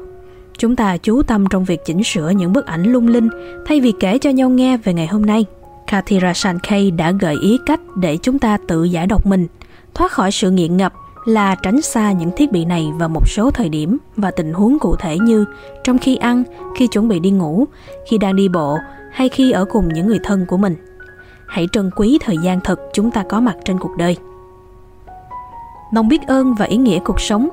Chúng 0.57 0.75
ta 0.75 0.97
chú 0.97 1.23
tâm 1.23 1.45
trong 1.49 1.63
việc 1.63 1.85
chỉnh 1.85 2.03
sửa 2.03 2.29
những 2.29 2.53
bức 2.53 2.65
ảnh 2.65 2.83
lung 2.83 3.07
linh 3.07 3.29
thay 3.65 3.81
vì 3.81 3.93
kể 3.99 4.17
cho 4.17 4.29
nhau 4.29 4.49
nghe 4.49 4.77
về 4.77 4.93
ngày 4.93 5.07
hôm 5.07 5.25
nay. 5.25 5.45
Kathira 5.87 6.33
Sankey 6.33 6.91
đã 6.91 7.11
gợi 7.11 7.35
ý 7.41 7.59
cách 7.65 7.79
để 7.95 8.17
chúng 8.17 8.39
ta 8.39 8.57
tự 8.67 8.83
giải 8.83 9.07
độc 9.07 9.25
mình, 9.25 9.47
thoát 9.93 10.11
khỏi 10.11 10.31
sự 10.31 10.51
nghiện 10.51 10.77
ngập 10.77 10.93
là 11.25 11.55
tránh 11.55 11.81
xa 11.81 12.11
những 12.11 12.31
thiết 12.37 12.51
bị 12.51 12.65
này 12.65 12.91
vào 12.99 13.09
một 13.09 13.27
số 13.27 13.51
thời 13.51 13.69
điểm 13.69 13.97
và 14.15 14.31
tình 14.31 14.53
huống 14.53 14.79
cụ 14.79 14.95
thể 14.95 15.17
như 15.19 15.45
trong 15.83 15.97
khi 15.97 16.15
ăn, 16.15 16.43
khi 16.77 16.87
chuẩn 16.87 17.07
bị 17.07 17.19
đi 17.19 17.31
ngủ, 17.31 17.65
khi 18.09 18.17
đang 18.17 18.35
đi 18.35 18.49
bộ 18.49 18.77
hay 19.11 19.29
khi 19.29 19.51
ở 19.51 19.65
cùng 19.65 19.93
những 19.93 20.07
người 20.07 20.19
thân 20.23 20.45
của 20.45 20.57
mình. 20.57 20.75
Hãy 21.47 21.67
trân 21.71 21.89
quý 21.95 22.19
thời 22.21 22.37
gian 22.37 22.59
thật 22.63 22.79
chúng 22.93 23.11
ta 23.11 23.23
có 23.29 23.39
mặt 23.39 23.55
trên 23.65 23.79
cuộc 23.79 23.97
đời. 23.97 24.17
Lòng 25.93 26.07
biết 26.07 26.27
ơn 26.27 26.55
và 26.55 26.65
ý 26.65 26.77
nghĩa 26.77 26.99
cuộc 26.99 27.21
sống 27.21 27.49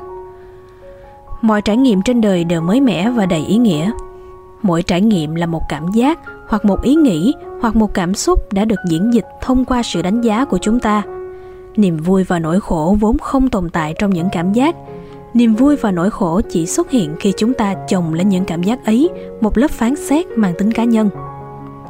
mọi 1.45 1.63
trải 1.63 1.77
nghiệm 1.77 2.03
trên 2.03 2.21
đời 2.21 2.45
đều 2.45 2.61
mới 2.61 2.81
mẻ 2.81 3.11
và 3.11 3.27
đầy 3.27 3.45
ý 3.47 3.57
nghĩa. 3.57 3.91
Mỗi 4.63 4.83
trải 4.83 5.01
nghiệm 5.01 5.35
là 5.35 5.47
một 5.47 5.63
cảm 5.69 5.87
giác, 5.93 6.19
hoặc 6.49 6.65
một 6.65 6.83
ý 6.83 6.95
nghĩ, 6.95 7.35
hoặc 7.61 7.77
một 7.77 7.95
cảm 7.95 8.15
xúc 8.15 8.53
đã 8.53 8.65
được 8.65 8.81
diễn 8.89 9.15
dịch 9.15 9.25
thông 9.41 9.65
qua 9.65 9.83
sự 9.83 10.03
đánh 10.03 10.21
giá 10.21 10.45
của 10.45 10.59
chúng 10.59 10.81
ta. 10.81 11.03
Niềm 11.77 11.97
vui 11.97 12.25
và 12.25 12.39
nỗi 12.39 12.61
khổ 12.61 12.97
vốn 13.01 13.19
không 13.19 13.49
tồn 13.49 13.71
tại 13.71 13.95
trong 13.99 14.11
những 14.11 14.29
cảm 14.33 14.53
giác. 14.53 14.77
Niềm 15.35 15.55
vui 15.55 15.77
và 15.77 15.91
nỗi 15.91 16.11
khổ 16.11 16.41
chỉ 16.51 16.67
xuất 16.67 16.91
hiện 16.91 17.15
khi 17.21 17.33
chúng 17.37 17.55
ta 17.55 17.75
chồng 17.89 18.15
lên 18.15 18.29
những 18.29 18.45
cảm 18.45 18.63
giác 18.63 18.87
ấy, 18.87 19.11
một 19.41 19.59
lớp 19.59 19.71
phán 19.71 19.97
xét 19.97 20.27
mang 20.37 20.55
tính 20.59 20.73
cá 20.73 20.85
nhân. 20.85 21.11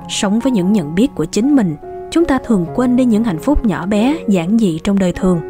Sống 0.09 0.41
với 0.41 0.53
những 0.53 0.73
nhận 0.73 0.95
biết 0.95 1.09
của 1.15 1.25
chính 1.25 1.57
mình, 1.57 1.77
chúng 2.11 2.25
ta 2.25 2.39
thường 2.39 2.67
quên 2.75 2.97
đi 2.97 3.05
những 3.05 3.25
hạnh 3.25 3.39
phúc 3.39 3.65
nhỏ 3.65 3.87
bé, 3.87 4.17
giản 4.29 4.59
dị 4.59 4.79
trong 4.85 4.99
đời 4.99 5.13
thường. 5.13 5.41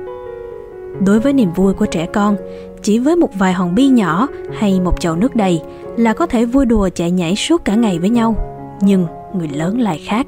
Đối 1.07 1.21
với 1.21 1.33
niềm 1.33 1.53
vui 1.53 1.75
của 1.75 1.87
trẻ 1.87 2.07
con 2.07 2.37
chỉ 2.85 2.99
với 2.99 3.17
một 3.17 3.31
vài 3.35 3.53
hòn 3.53 3.75
bi 3.75 3.87
nhỏ 3.87 4.29
hay 4.59 4.81
một 4.81 5.01
chậu 5.01 5.17
nước 5.17 5.37
đầy 5.37 5.63
là 5.97 6.13
có 6.13 6.27
thể 6.27 6.45
vui 6.45 6.67
đùa 6.67 6.89
chạy 6.95 7.11
nhảy 7.11 7.37
suốt 7.37 7.65
cả 7.65 7.75
ngày 7.75 7.99
với 7.99 8.11
nhau. 8.11 8.37
Nhưng 8.81 9.07
người 9.35 9.49
lớn 9.49 9.81
lại 9.81 10.01
khác. 10.07 10.27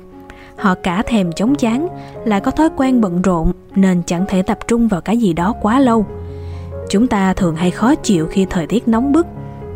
Họ 0.56 0.74
cả 0.74 1.02
thèm 1.06 1.32
chống 1.32 1.54
chán 1.54 1.88
lại 2.24 2.40
có 2.40 2.50
thói 2.50 2.68
quen 2.76 3.00
bận 3.00 3.22
rộn 3.22 3.52
nên 3.74 4.02
chẳng 4.06 4.24
thể 4.28 4.42
tập 4.42 4.58
trung 4.68 4.88
vào 4.88 5.00
cái 5.00 5.18
gì 5.18 5.32
đó 5.32 5.54
quá 5.62 5.80
lâu. 5.80 6.06
Chúng 6.88 7.06
ta 7.06 7.32
thường 7.34 7.56
hay 7.56 7.70
khó 7.70 7.94
chịu 7.94 8.26
khi 8.26 8.46
thời 8.50 8.66
tiết 8.66 8.88
nóng 8.88 9.12
bức, 9.12 9.26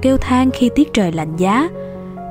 kêu 0.03 0.17
than 0.17 0.51
khi 0.51 0.71
tiết 0.75 0.93
trời 0.93 1.13
lạnh 1.13 1.37
giá. 1.37 1.69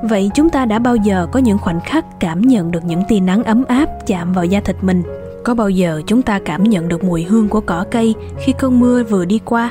Vậy 0.08 0.30
chúng 0.34 0.50
ta 0.50 0.64
đã 0.64 0.78
bao 0.78 0.96
giờ 0.96 1.26
có 1.32 1.40
những 1.40 1.58
khoảnh 1.58 1.80
khắc 1.80 2.20
cảm 2.20 2.40
nhận 2.40 2.70
được 2.70 2.84
những 2.84 3.02
tia 3.08 3.20
nắng 3.20 3.44
ấm 3.44 3.64
áp 3.64 3.88
chạm 4.06 4.32
vào 4.32 4.44
da 4.44 4.60
thịt 4.60 4.76
mình? 4.82 5.02
Có 5.44 5.54
bao 5.54 5.70
giờ 5.70 6.02
chúng 6.06 6.22
ta 6.22 6.40
cảm 6.44 6.64
nhận 6.64 6.88
được 6.88 7.04
mùi 7.04 7.24
hương 7.24 7.48
của 7.48 7.60
cỏ 7.60 7.84
cây 7.90 8.14
khi 8.38 8.52
cơn 8.58 8.80
mưa 8.80 9.02
vừa 9.04 9.24
đi 9.24 9.40
qua? 9.44 9.70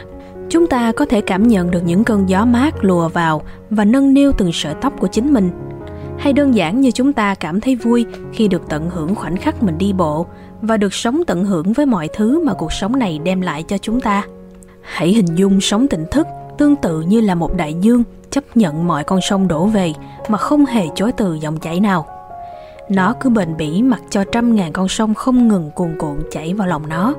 Chúng 0.50 0.68
ta 0.68 0.92
có 0.92 1.06
thể 1.06 1.22
cảm 1.22 1.48
nhận 1.48 1.72
được 1.72 1.82
những 1.86 2.04
cơn 2.04 2.30
gió 2.30 2.46
mát 2.46 2.84
lùa 2.84 3.10
vào 3.10 3.42
và 3.70 3.86
nâng 3.86 4.14
niu 4.14 4.32
từng 4.38 4.52
sợi 4.54 4.74
tóc 4.82 4.94
của 5.00 5.08
chính 5.08 5.34
mình. 5.34 5.50
Hay 6.18 6.34
đơn 6.34 6.56
giản 6.56 6.82
như 6.82 6.92
chúng 6.92 7.14
ta 7.14 7.36
cảm 7.36 7.62
thấy 7.62 7.76
vui 7.76 8.06
khi 8.34 8.48
được 8.48 8.62
tận 8.70 8.90
hưởng 8.90 9.16
khoảnh 9.16 9.38
khắc 9.38 9.64
mình 9.64 9.78
đi 9.78 9.94
bộ 9.94 10.26
và 10.62 10.78
được 10.78 10.94
sống 10.94 11.22
tận 11.28 11.46
hưởng 11.46 11.74
với 11.74 11.86
mọi 11.86 12.08
thứ 12.14 12.44
mà 12.46 12.54
cuộc 12.54 12.74
sống 12.74 13.00
này 13.00 13.20
đem 13.24 13.42
lại 13.42 13.64
cho 13.64 13.78
chúng 13.78 14.02
ta. 14.02 14.24
Hãy 14.82 15.14
hình 15.14 15.36
dung 15.36 15.62
sống 15.62 15.88
tỉnh 15.88 16.06
thức 16.12 16.28
tương 16.58 16.76
tự 16.76 17.02
như 17.02 17.22
là 17.22 17.36
một 17.36 17.56
đại 17.58 17.74
dương 17.74 18.04
chấp 18.30 18.58
nhận 18.58 18.88
mọi 18.88 19.04
con 19.04 19.22
sông 19.22 19.48
đổ 19.48 19.66
về 19.66 19.94
mà 20.30 20.38
không 20.38 20.66
hề 20.66 20.88
chối 20.96 21.12
từ 21.12 21.34
dòng 21.34 21.60
chảy 21.60 21.80
nào. 21.80 22.06
Nó 22.90 23.14
cứ 23.20 23.30
bền 23.30 23.58
bỉ 23.58 23.82
mặc 23.82 24.02
cho 24.10 24.24
trăm 24.32 24.56
ngàn 24.56 24.74
con 24.74 24.88
sông 24.88 25.14
không 25.14 25.48
ngừng 25.48 25.72
cuồn 25.76 25.96
cuộn 25.98 26.18
chảy 26.32 26.54
vào 26.54 26.68
lòng 26.68 26.90
nó 26.90 27.14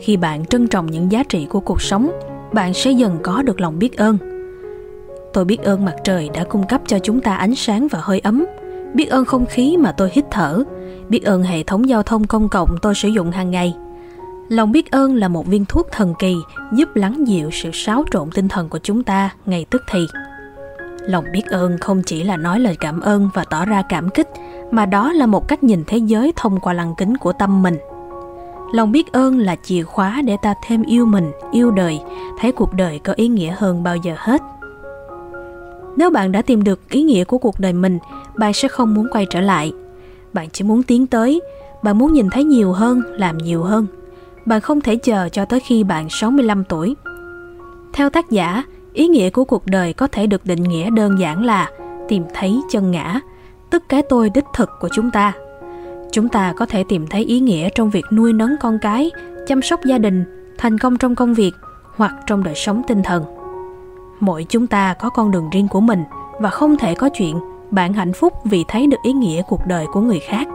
khi 0.00 0.16
bạn 0.16 0.46
trân 0.46 0.68
trọng 0.68 0.86
những 0.86 1.12
giá 1.12 1.22
trị 1.22 1.46
của 1.50 1.60
cuộc 1.60 1.82
sống, 1.82 2.10
bạn 2.52 2.74
sẽ 2.74 2.90
dần 2.90 3.18
có 3.22 3.42
được 3.42 3.60
lòng 3.60 3.78
biết 3.78 3.96
ơn. 3.96 4.18
Tôi 5.32 5.44
biết 5.44 5.62
ơn 5.62 5.84
mặt 5.84 5.94
trời 6.04 6.30
đã 6.34 6.44
cung 6.44 6.66
cấp 6.66 6.80
cho 6.86 6.98
chúng 6.98 7.20
ta 7.20 7.36
ánh 7.36 7.54
sáng 7.54 7.88
và 7.90 7.98
hơi 8.02 8.20
ấm. 8.20 8.44
Biết 8.94 9.10
ơn 9.10 9.24
không 9.24 9.46
khí 9.46 9.76
mà 9.76 9.92
tôi 9.92 10.10
hít 10.12 10.24
thở. 10.30 10.62
Biết 11.08 11.24
ơn 11.24 11.42
hệ 11.42 11.62
thống 11.62 11.88
giao 11.88 12.02
thông 12.02 12.26
công 12.26 12.48
cộng 12.48 12.76
tôi 12.82 12.94
sử 12.94 13.08
dụng 13.08 13.30
hàng 13.30 13.50
ngày. 13.50 13.76
Lòng 14.48 14.72
biết 14.72 14.90
ơn 14.90 15.14
là 15.14 15.28
một 15.28 15.46
viên 15.46 15.64
thuốc 15.64 15.88
thần 15.92 16.14
kỳ 16.18 16.36
giúp 16.72 16.88
lắng 16.96 17.28
dịu 17.28 17.50
sự 17.50 17.70
xáo 17.72 18.04
trộn 18.10 18.30
tinh 18.34 18.48
thần 18.48 18.68
của 18.68 18.78
chúng 18.82 19.04
ta 19.04 19.30
ngay 19.46 19.66
tức 19.70 19.82
thì. 19.90 20.06
Lòng 21.00 21.24
biết 21.32 21.46
ơn 21.46 21.78
không 21.78 22.02
chỉ 22.06 22.22
là 22.22 22.36
nói 22.36 22.60
lời 22.60 22.76
cảm 22.80 23.00
ơn 23.00 23.28
và 23.34 23.44
tỏ 23.50 23.64
ra 23.64 23.82
cảm 23.88 24.10
kích, 24.10 24.28
mà 24.70 24.86
đó 24.86 25.12
là 25.12 25.26
một 25.26 25.48
cách 25.48 25.62
nhìn 25.62 25.84
thế 25.86 25.98
giới 25.98 26.32
thông 26.36 26.60
qua 26.60 26.72
lăng 26.72 26.94
kính 26.98 27.16
của 27.16 27.32
tâm 27.32 27.62
mình 27.62 27.76
lòng 28.72 28.92
biết 28.92 29.12
ơn 29.12 29.38
là 29.38 29.56
chìa 29.56 29.82
khóa 29.82 30.22
để 30.24 30.36
ta 30.42 30.54
thêm 30.66 30.82
yêu 30.82 31.06
mình, 31.06 31.32
yêu 31.52 31.70
đời. 31.70 32.00
Thấy 32.40 32.52
cuộc 32.52 32.72
đời 32.72 32.98
có 32.98 33.12
ý 33.12 33.28
nghĩa 33.28 33.54
hơn 33.58 33.82
bao 33.82 33.96
giờ 33.96 34.14
hết. 34.18 34.42
Nếu 35.96 36.10
bạn 36.10 36.32
đã 36.32 36.42
tìm 36.42 36.64
được 36.64 36.88
ý 36.88 37.02
nghĩa 37.02 37.24
của 37.24 37.38
cuộc 37.38 37.60
đời 37.60 37.72
mình, 37.72 37.98
bạn 38.36 38.52
sẽ 38.52 38.68
không 38.68 38.94
muốn 38.94 39.06
quay 39.12 39.26
trở 39.30 39.40
lại. 39.40 39.72
Bạn 40.32 40.48
chỉ 40.52 40.64
muốn 40.64 40.82
tiến 40.82 41.06
tới. 41.06 41.40
Bạn 41.82 41.98
muốn 41.98 42.12
nhìn 42.12 42.30
thấy 42.30 42.44
nhiều 42.44 42.72
hơn, 42.72 43.02
làm 43.06 43.38
nhiều 43.38 43.62
hơn. 43.62 43.86
Bạn 44.44 44.60
không 44.60 44.80
thể 44.80 44.96
chờ 44.96 45.28
cho 45.28 45.44
tới 45.44 45.60
khi 45.60 45.84
bạn 45.84 46.06
65 46.10 46.64
tuổi. 46.64 46.96
Theo 47.92 48.10
tác 48.10 48.30
giả, 48.30 48.64
ý 48.92 49.08
nghĩa 49.08 49.30
của 49.30 49.44
cuộc 49.44 49.66
đời 49.66 49.92
có 49.92 50.06
thể 50.06 50.26
được 50.26 50.44
định 50.44 50.62
nghĩa 50.62 50.90
đơn 50.90 51.18
giản 51.20 51.44
là 51.44 51.70
tìm 52.08 52.24
thấy 52.34 52.60
chân 52.70 52.90
ngã, 52.90 53.20
tức 53.70 53.82
cái 53.88 54.02
tôi 54.02 54.30
đích 54.30 54.44
thực 54.54 54.70
của 54.80 54.88
chúng 54.92 55.10
ta 55.10 55.32
chúng 56.12 56.28
ta 56.28 56.52
có 56.56 56.66
thể 56.66 56.84
tìm 56.88 57.06
thấy 57.06 57.24
ý 57.24 57.40
nghĩa 57.40 57.68
trong 57.74 57.90
việc 57.90 58.04
nuôi 58.12 58.32
nấng 58.32 58.56
con 58.60 58.78
cái, 58.82 59.10
chăm 59.46 59.62
sóc 59.62 59.80
gia 59.84 59.98
đình, 59.98 60.24
thành 60.58 60.78
công 60.78 60.98
trong 60.98 61.14
công 61.14 61.34
việc 61.34 61.52
hoặc 61.96 62.14
trong 62.26 62.44
đời 62.44 62.54
sống 62.54 62.82
tinh 62.88 63.02
thần. 63.02 63.24
Mỗi 64.20 64.46
chúng 64.48 64.66
ta 64.66 64.94
có 64.94 65.10
con 65.10 65.30
đường 65.30 65.50
riêng 65.50 65.68
của 65.68 65.80
mình 65.80 66.04
và 66.40 66.50
không 66.50 66.76
thể 66.76 66.94
có 66.94 67.08
chuyện 67.08 67.38
bạn 67.70 67.92
hạnh 67.92 68.12
phúc 68.12 68.32
vì 68.44 68.64
thấy 68.68 68.86
được 68.86 68.96
ý 69.02 69.12
nghĩa 69.12 69.42
cuộc 69.48 69.60
đời 69.66 69.86
của 69.92 70.00
người 70.00 70.20
khác. 70.20 70.48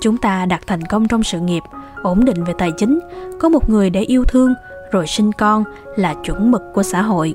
Chúng 0.00 0.16
ta 0.16 0.46
đạt 0.46 0.66
thành 0.66 0.82
công 0.82 1.08
trong 1.08 1.22
sự 1.22 1.40
nghiệp, 1.40 1.62
ổn 2.02 2.24
định 2.24 2.44
về 2.44 2.52
tài 2.58 2.72
chính, 2.76 2.98
có 3.40 3.48
một 3.48 3.70
người 3.70 3.90
để 3.90 4.00
yêu 4.00 4.24
thương, 4.24 4.54
rồi 4.92 5.06
sinh 5.06 5.32
con 5.32 5.64
là 5.96 6.14
chuẩn 6.14 6.50
mực 6.50 6.62
của 6.74 6.82
xã 6.82 7.02
hội 7.02 7.34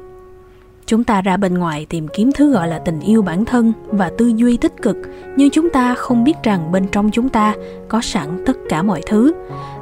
chúng 0.88 1.04
ta 1.04 1.22
ra 1.22 1.38
bên 1.38 1.54
ngoài 1.54 1.86
tìm 1.90 2.08
kiếm 2.08 2.32
thứ 2.36 2.52
gọi 2.52 2.68
là 2.68 2.80
tình 2.80 3.00
yêu 3.00 3.22
bản 3.22 3.46
thân 3.46 3.74
và 3.88 4.12
tư 4.18 4.28
duy 4.36 4.58
tích 4.58 4.82
cực. 4.82 4.98
Nhưng 5.36 5.50
chúng 5.50 5.70
ta 5.70 5.96
không 5.96 6.24
biết 6.24 6.34
rằng 6.44 6.72
bên 6.72 6.88
trong 6.92 7.12
chúng 7.12 7.30
ta 7.30 7.56
có 7.88 8.02
sẵn 8.02 8.44
tất 8.46 8.58
cả 8.70 8.84
mọi 8.84 9.02
thứ. 9.08 9.34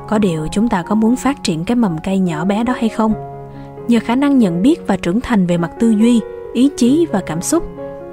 Có 0.08 0.18
điều 0.18 0.48
chúng 0.52 0.70
ta 0.70 0.82
có 0.82 0.96
muốn 0.96 1.16
phát 1.16 1.44
triển 1.44 1.66
cái 1.66 1.76
mầm 1.76 1.98
cây 2.04 2.20
nhỏ 2.20 2.46
bé 2.46 2.64
đó 2.64 2.74
hay 2.78 2.90
không? 2.90 3.14
Nhờ 3.88 4.00
khả 4.04 4.16
năng 4.16 4.40
nhận 4.40 4.62
biết 4.62 4.88
và 4.88 4.98
trưởng 4.98 5.22
thành 5.22 5.48
về 5.48 5.58
mặt 5.58 5.72
tư 5.80 5.90
duy, 5.90 6.22
ý 6.54 6.70
chí 6.78 7.08
và 7.12 7.22
cảm 7.26 7.42
xúc, 7.42 7.64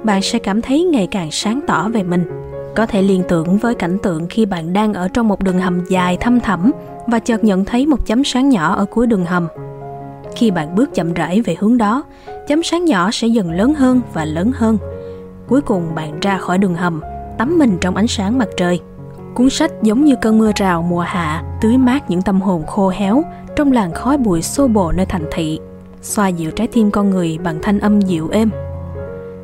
bạn 0.03 0.21
sẽ 0.21 0.39
cảm 0.39 0.61
thấy 0.61 0.83
ngày 0.83 1.07
càng 1.07 1.31
sáng 1.31 1.59
tỏ 1.67 1.89
về 1.89 2.03
mình. 2.03 2.23
Có 2.75 2.85
thể 2.85 3.01
liên 3.01 3.23
tưởng 3.29 3.57
với 3.57 3.75
cảnh 3.75 3.97
tượng 4.03 4.27
khi 4.29 4.45
bạn 4.45 4.73
đang 4.73 4.93
ở 4.93 5.07
trong 5.07 5.27
một 5.27 5.43
đường 5.43 5.59
hầm 5.59 5.85
dài 5.89 6.17
thăm 6.17 6.39
thẳm 6.39 6.71
và 7.07 7.19
chợt 7.19 7.43
nhận 7.43 7.65
thấy 7.65 7.85
một 7.85 8.05
chấm 8.05 8.23
sáng 8.23 8.49
nhỏ 8.49 8.75
ở 8.75 8.85
cuối 8.85 9.07
đường 9.07 9.25
hầm 9.25 9.47
khi 10.35 10.51
bạn 10.51 10.75
bước 10.75 10.93
chậm 10.93 11.13
rãi 11.13 11.41
về 11.41 11.55
hướng 11.59 11.77
đó, 11.77 12.03
chấm 12.47 12.63
sáng 12.63 12.85
nhỏ 12.85 13.09
sẽ 13.11 13.27
dần 13.27 13.51
lớn 13.51 13.73
hơn 13.73 14.01
và 14.13 14.25
lớn 14.25 14.51
hơn. 14.55 14.77
Cuối 15.47 15.61
cùng 15.61 15.95
bạn 15.95 16.19
ra 16.19 16.37
khỏi 16.37 16.57
đường 16.57 16.75
hầm, 16.75 17.01
tắm 17.37 17.57
mình 17.59 17.77
trong 17.81 17.95
ánh 17.95 18.07
sáng 18.07 18.37
mặt 18.37 18.47
trời. 18.57 18.79
Cuốn 19.33 19.49
sách 19.49 19.71
giống 19.81 20.05
như 20.05 20.15
cơn 20.21 20.37
mưa 20.37 20.51
rào 20.55 20.81
mùa 20.81 20.99
hạ, 20.99 21.43
tưới 21.61 21.77
mát 21.77 22.09
những 22.09 22.21
tâm 22.21 22.41
hồn 22.41 22.65
khô 22.65 22.89
héo 22.89 23.23
trong 23.55 23.71
làn 23.71 23.93
khói 23.93 24.17
bụi 24.17 24.41
xô 24.41 24.67
bồ 24.67 24.91
nơi 24.91 25.05
thành 25.05 25.25
thị, 25.31 25.59
xoa 26.01 26.27
dịu 26.27 26.51
trái 26.51 26.67
tim 26.67 26.91
con 26.91 27.09
người 27.09 27.37
bằng 27.43 27.59
thanh 27.61 27.79
âm 27.79 28.01
dịu 28.01 28.29
êm. 28.29 28.49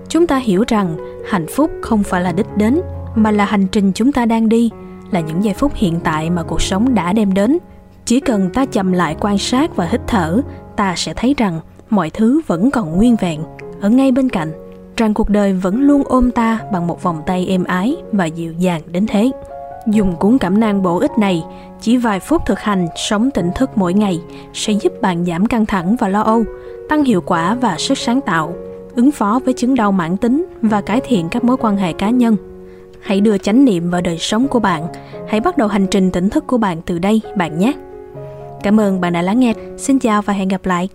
Chúng 0.10 0.27
ta 0.27 0.38
hiểu 0.38 0.63
rằng 0.67 0.96
hạnh 1.29 1.46
phúc 1.55 1.72
không 1.81 2.03
phải 2.03 2.22
là 2.22 2.31
đích 2.31 2.58
đến, 2.58 2.81
mà 3.15 3.31
là 3.31 3.46
hành 3.46 3.67
trình 3.67 3.91
chúng 3.96 4.12
ta 4.12 4.25
đang 4.25 4.50
đi, 4.50 4.69
là 5.12 5.19
những 5.19 5.43
giây 5.43 5.53
phút 5.53 5.72
hiện 5.75 6.00
tại 6.03 6.29
mà 6.29 6.43
cuộc 6.43 6.62
sống 6.62 6.96
đã 6.96 7.13
đem 7.13 7.34
đến. 7.34 7.58
Chỉ 8.05 8.19
cần 8.19 8.50
ta 8.50 8.65
chậm 8.65 8.91
lại 8.91 9.15
quan 9.19 9.38
sát 9.38 9.75
và 9.75 9.86
hít 9.86 10.01
thở 10.08 10.41
ta 10.79 10.93
sẽ 10.98 11.13
thấy 11.13 11.36
rằng 11.38 11.59
mọi 11.89 12.09
thứ 12.09 12.41
vẫn 12.48 12.71
còn 12.71 12.98
nguyên 12.98 13.15
vẹn. 13.15 13.43
Ở 13.81 13.89
ngay 13.89 14.12
bên 14.12 14.29
cạnh, 14.29 14.51
rằng 14.98 15.13
cuộc 15.13 15.29
đời 15.29 15.53
vẫn 15.53 15.81
luôn 15.81 16.03
ôm 16.05 16.31
ta 16.31 16.59
bằng 16.71 16.88
một 16.88 17.03
vòng 17.03 17.21
tay 17.25 17.45
êm 17.50 17.63
ái 17.63 17.95
và 18.12 18.25
dịu 18.25 18.53
dàng 18.53 18.81
đến 18.91 19.05
thế. 19.07 19.31
Dùng 19.88 20.15
cuốn 20.15 20.38
cảm 20.38 20.59
năng 20.59 20.81
bổ 20.81 21.00
ích 21.00 21.12
này, 21.17 21.43
chỉ 21.81 21.98
vài 21.98 22.19
phút 22.19 22.41
thực 22.45 22.59
hành 22.59 22.88
sống 22.95 23.31
tỉnh 23.31 23.51
thức 23.55 23.69
mỗi 23.75 23.93
ngày 23.93 24.21
sẽ 24.53 24.74
giúp 24.74 24.93
bạn 25.01 25.25
giảm 25.25 25.45
căng 25.45 25.65
thẳng 25.65 25.95
và 25.95 26.07
lo 26.07 26.21
âu, 26.21 26.43
tăng 26.89 27.03
hiệu 27.03 27.21
quả 27.21 27.55
và 27.55 27.75
sức 27.77 27.98
sáng 27.98 28.21
tạo, 28.21 28.53
ứng 28.95 29.12
phó 29.12 29.39
với 29.45 29.53
chứng 29.53 29.75
đau 29.75 29.91
mãn 29.91 30.17
tính 30.17 30.45
và 30.62 30.81
cải 30.81 31.01
thiện 31.07 31.29
các 31.29 31.43
mối 31.43 31.57
quan 31.57 31.77
hệ 31.77 31.93
cá 31.93 32.09
nhân. 32.09 32.36
Hãy 33.01 33.21
đưa 33.21 33.38
chánh 33.38 33.65
niệm 33.65 33.89
vào 33.89 34.01
đời 34.01 34.17
sống 34.17 34.48
của 34.48 34.59
bạn. 34.59 34.88
Hãy 35.27 35.39
bắt 35.39 35.57
đầu 35.57 35.67
hành 35.67 35.88
trình 35.88 36.12
tỉnh 36.12 36.29
thức 36.29 36.48
của 36.48 36.57
bạn 36.57 36.81
từ 36.86 37.00
đây, 37.00 37.21
bạn 37.38 37.59
nhé 37.59 37.74
cảm 38.63 38.79
ơn 38.79 39.01
bạn 39.01 39.13
đã 39.13 39.21
lắng 39.21 39.39
nghe. 39.39 39.53
Xin 39.77 39.99
chào 39.99 40.21
và 40.21 40.33
hẹn 40.33 40.47
gặp 40.47 40.65
lại. 40.65 40.89